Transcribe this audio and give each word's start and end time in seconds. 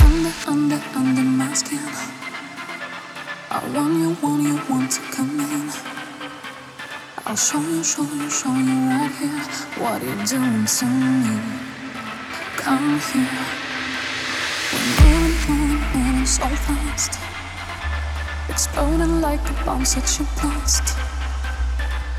under, 0.00 0.32
under, 0.46 0.82
under 0.96 1.22
my 1.22 1.52
skin. 1.52 1.78
I 3.50 3.60
want 3.74 3.94
you, 4.00 4.16
want 4.22 4.42
you, 4.42 4.60
want 4.68 4.90
to 4.92 5.00
come 5.12 5.40
in. 5.40 5.70
I'll 7.26 7.36
show 7.36 7.60
you, 7.60 7.84
show 7.84 8.02
you, 8.02 8.30
show 8.30 8.54
you 8.54 8.78
right 8.88 9.12
here 9.20 9.44
what 9.82 10.02
you're 10.02 10.24
doing 10.24 10.64
to 10.64 10.86
me. 10.86 11.36
Come 12.56 13.00
here. 13.12 13.64
We're 15.00 15.30
moving, 15.48 16.26
so 16.26 16.46
fast. 16.66 17.18
Exploding 18.48 19.20
like 19.20 19.42
the 19.44 19.52
bombs 19.64 19.94
that 19.94 20.08
you 20.18 20.26
blast. 20.40 20.96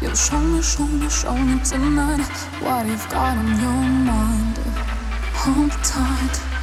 You'll 0.02 0.16
show 0.16 0.40
me, 0.40 0.62
show 0.62 0.86
me, 0.86 1.10
show 1.10 1.36
me 1.36 1.60
tonight 1.64 2.28
what 2.62 2.86
you've 2.86 3.10
got 3.10 3.38
on 3.38 3.48
your 3.60 3.82
mind. 4.06 4.58
Hold 5.34 5.72
tight. 5.84 6.55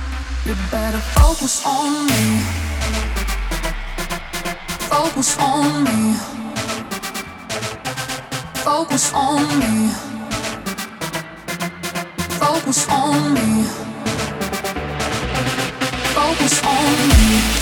You 0.45 0.57
better 0.73 0.99
focus 0.99 1.65
on 1.65 2.07
me. 2.07 2.41
Focus 4.91 5.39
on 5.39 5.85
me. 5.85 6.15
Focus 8.55 9.13
on 9.15 9.59
me. 9.61 9.91
Focus 12.41 12.89
on 12.89 13.35
me. 13.35 13.63
Focus 16.13 16.63
on 16.65 17.09
me. 17.09 17.62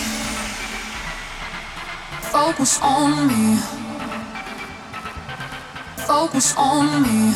Focus 2.31 2.79
on 2.81 3.27
me. 3.27 3.57
Focus 6.07 6.55
on 6.55 7.01
me. 7.03 7.33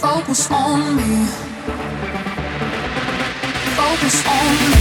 Focus 0.00 0.50
on 0.50 0.96
me. 0.96 1.26
Focus 3.76 4.26
on 4.26 4.70
me. 4.72 4.79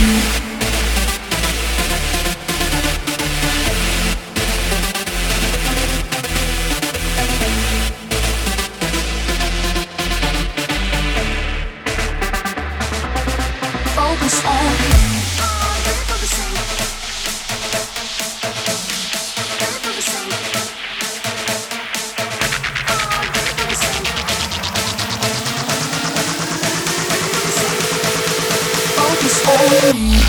Yeah. 29.92 30.29